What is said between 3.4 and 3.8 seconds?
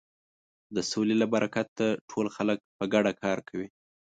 کوي.